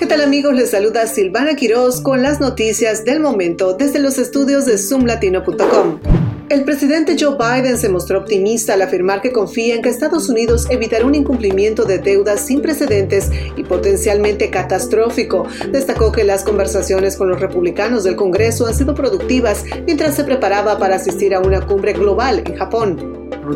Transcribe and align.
¿Qué 0.00 0.06
tal 0.06 0.22
amigos? 0.22 0.54
Les 0.54 0.70
saluda 0.70 1.06
Silvana 1.06 1.56
Quiroz 1.56 2.00
con 2.00 2.22
las 2.22 2.40
noticias 2.40 3.04
del 3.04 3.20
momento 3.20 3.74
desde 3.74 3.98
los 3.98 4.16
estudios 4.16 4.64
de 4.64 4.78
zoomlatino.com. 4.78 6.00
El 6.48 6.64
presidente 6.64 7.16
Joe 7.20 7.36
Biden 7.36 7.76
se 7.76 7.90
mostró 7.90 8.20
optimista 8.20 8.72
al 8.72 8.80
afirmar 8.80 9.20
que 9.20 9.30
confía 9.30 9.74
en 9.74 9.82
que 9.82 9.90
Estados 9.90 10.30
Unidos 10.30 10.66
evitará 10.70 11.04
un 11.04 11.14
incumplimiento 11.14 11.84
de 11.84 11.98
deudas 11.98 12.46
sin 12.46 12.62
precedentes 12.62 13.30
y 13.56 13.62
potencialmente 13.62 14.48
catastrófico. 14.48 15.46
Destacó 15.70 16.12
que 16.12 16.24
las 16.24 16.44
conversaciones 16.44 17.18
con 17.18 17.28
los 17.28 17.38
republicanos 17.38 18.02
del 18.02 18.16
Congreso 18.16 18.66
han 18.66 18.74
sido 18.74 18.94
productivas 18.94 19.66
mientras 19.84 20.16
se 20.16 20.24
preparaba 20.24 20.78
para 20.78 20.96
asistir 20.96 21.34
a 21.34 21.40
una 21.40 21.60
cumbre 21.66 21.92
global 21.92 22.42
en 22.46 22.56
Japón. 22.56 23.28
We're 23.44 23.54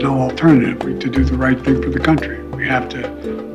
no 0.00 0.22
alternative 0.22 0.98
to 0.98 1.08
do 1.08 1.24
the 1.24 1.36
right 1.36 1.58
thing 1.64 1.80
for 1.82 1.90
the 1.90 2.00
country. 2.00 2.38
We 2.56 2.68
have 2.68 2.88
to 2.90 3.08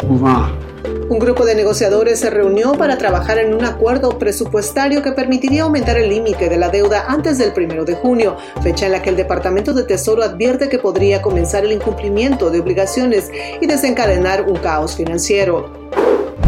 move 0.08 0.24
on. 0.24 0.70
Un 1.10 1.18
grupo 1.18 1.44
de 1.44 1.56
negociadores 1.56 2.20
se 2.20 2.30
reunió 2.30 2.74
para 2.74 2.98
trabajar 2.98 3.40
en 3.40 3.54
un 3.54 3.66
acuerdo 3.66 4.20
presupuestario 4.20 5.02
que 5.02 5.12
permitiría 5.12 5.64
aumentar 5.64 5.98
el 5.98 6.10
límite 6.10 6.50
de 6.50 6.58
la 6.58 6.70
deuda 6.70 7.06
antes 7.08 7.40
del 7.40 7.52
1 7.56 7.84
de 7.84 7.96
junio, 7.96 8.38
fecha 8.62 8.86
en 8.86 8.92
la 8.92 9.02
que 9.02 9.10
el 9.10 9.16
Departamento 9.16 9.74
de 9.74 9.84
Tesoro 9.84 10.24
advierte 10.24 10.70
que 10.70 10.78
podría 10.78 11.22
comenzar 11.22 11.66
el 11.66 11.72
incumplimiento 11.72 12.52
de 12.52 12.60
obligaciones 12.60 13.32
y 13.60 13.66
desencadenar 13.66 14.44
un 14.44 14.58
caos 14.58 14.96
financiero. 14.96 15.90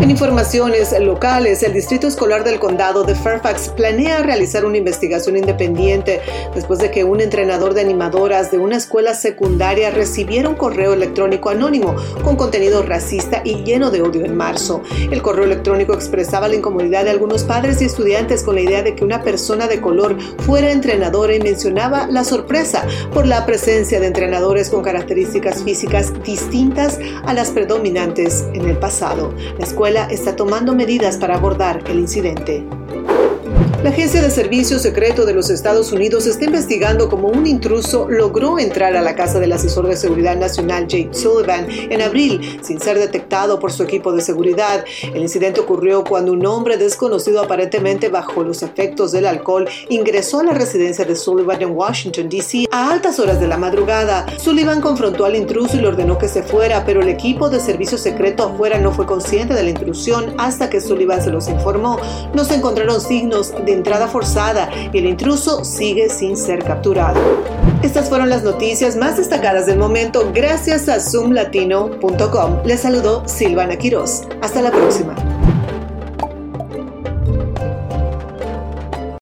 En 0.02 0.10
informaciones 0.10 1.00
locales, 1.00 1.62
el 1.62 1.74
Distrito 1.74 2.08
Escolar 2.08 2.44
del 2.44 2.58
Condado 2.58 3.04
de 3.04 3.14
Fairfax 3.14 3.70
planea 3.70 4.24
realizar 4.24 4.66
una 4.66 4.78
investigación 4.78 5.38
independiente 5.38 6.22
después 6.56 6.80
de 6.80 6.90
que 6.90 7.04
un 7.04 7.22
entrenador 7.22 7.76
de 7.76 7.82
animadoras 7.82 8.50
de 8.50 8.58
una 8.58 8.78
escuela 8.78 9.14
secundaria 9.14 9.92
recibiera 9.92 10.50
un 10.50 10.56
correo 10.56 10.94
electrónico 10.94 11.50
anónimo 11.50 11.96
con 12.24 12.36
contenido 12.36 12.82
racista 12.82 13.44
y 13.46 13.64
lleno 13.64 13.92
de 13.92 14.02
odio 14.02 14.26
en 14.26 14.36
marzo. 14.36 14.82
El 15.12 15.22
correo 15.22 15.46
electrónico 15.46 15.94
expresaba 15.94 16.48
la 16.48 16.56
incomodidad 16.56 17.04
de 17.04 17.12
algunos 17.12 17.44
padres 17.44 17.80
y 17.84 17.86
estudiantes 17.86 18.42
con 18.42 18.56
la 18.56 18.62
idea 18.62 18.82
de 18.82 18.96
que 18.96 19.06
una 19.06 19.22
persona 19.22 19.68
de 19.68 19.82
color 19.82 20.18
fuera 20.40 20.72
entrenadora 20.72 21.36
y 21.36 21.40
mencionaba 21.40 22.08
la 22.08 22.24
sorpresa 22.24 22.88
por 23.14 23.28
la 23.28 23.46
presencia 23.46 24.00
de 24.00 24.08
entrenadores 24.08 24.72
con 24.72 24.82
características 24.82 25.62
físicas 25.62 26.12
distintas 26.24 26.98
a 27.24 27.36
las 27.36 27.52
predominantes 27.52 28.46
en 28.54 28.68
el 28.68 28.80
pasado. 28.80 29.32
La 29.60 29.66
escuela 29.66 29.91
está 30.00 30.36
tomando 30.36 30.74
medidas 30.74 31.18
para 31.18 31.36
abordar 31.36 31.84
el 31.88 32.00
incidente. 32.00 32.81
La 33.84 33.90
Agencia 33.90 34.22
de 34.22 34.30
Servicio 34.30 34.78
Secreto 34.78 35.26
de 35.26 35.34
los 35.34 35.50
Estados 35.50 35.92
Unidos 35.92 36.28
está 36.28 36.46
investigando 36.46 37.10
cómo 37.10 37.30
un 37.30 37.48
intruso 37.48 38.08
logró 38.08 38.60
entrar 38.60 38.96
a 38.96 39.02
la 39.02 39.16
casa 39.16 39.40
del 39.40 39.54
asesor 39.54 39.88
de 39.88 39.98
seguridad 39.98 40.36
nacional 40.36 40.86
Jake 40.86 41.16
Sullivan 41.16 41.66
en 41.68 42.00
abril 42.00 42.60
sin 42.62 42.80
ser 42.80 43.00
detectado 43.00 43.60
por 43.60 43.72
su 43.72 43.82
equipo 43.82 44.14
de 44.14 44.22
seguridad. 44.22 44.86
El 45.02 45.24
incidente 45.24 45.62
ocurrió 45.62 46.04
cuando 46.04 46.32
un 46.32 46.46
hombre 46.46 46.78
desconocido 46.78 47.42
aparentemente 47.42 48.10
bajo 48.10 48.44
los 48.44 48.62
efectos 48.62 49.12
del 49.14 49.26
alcohol 49.26 49.68
ingresó 49.90 50.42
a 50.42 50.44
la 50.44 50.54
residencia 50.54 51.04
de 51.04 51.16
Sullivan 51.16 51.60
en 51.64 51.72
Washington, 51.72 52.30
D.C. 52.30 52.68
a 52.70 52.92
altas 52.92 53.18
horas 53.18 53.40
de 53.40 53.48
la 53.48 53.58
madrugada. 53.58 54.28
Sullivan 54.38 54.82
confrontó 54.82 55.26
al 55.26 55.36
intruso 55.36 55.78
y 55.78 55.82
le 55.82 55.88
ordenó 55.88 56.20
que 56.20 56.28
se 56.28 56.44
fuera, 56.44 56.86
pero 56.86 57.02
el 57.02 57.10
equipo 57.10 57.50
de 57.50 57.60
servicio 57.60 57.98
secreto 57.98 58.44
afuera 58.44 58.78
no 58.78 58.92
fue 58.92 59.08
consciente 59.08 59.56
de 59.56 59.64
la 59.64 59.72
intrusión 59.72 60.36
hasta 60.38 60.70
que 60.70 60.80
Sullivan 60.80 61.24
se 61.24 61.32
los 61.32 61.48
informó. 61.48 62.00
No 62.36 62.46
se 62.46 62.54
encontraron 62.54 63.02
signos 63.02 63.52
de 63.66 63.71
entrada 63.74 64.08
forzada 64.08 64.70
y 64.92 64.98
el 64.98 65.06
intruso 65.06 65.64
sigue 65.64 66.10
sin 66.10 66.38
ser 66.38 66.64
capturado. 66.64 67.20
Estas 67.84 68.10
fueron 68.10 68.30
las 68.30 68.44
noticias 68.44 68.96
más 68.96 69.18
destacadas 69.18 69.66
del 69.66 69.78
momento 69.78 70.32
gracias 70.34 70.88
a 70.90 71.00
zoomlatino.com. 71.00 72.66
Les 72.66 72.80
saludó 72.82 73.28
Silvana 73.28 73.78
Quiroz. 73.78 74.24
Hasta 74.42 74.62
la 74.62 74.72
próxima. 74.72 75.16